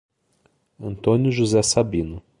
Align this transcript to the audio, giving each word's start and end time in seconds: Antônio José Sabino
Antônio 0.79 1.31
José 1.31 1.61
Sabino 1.61 2.23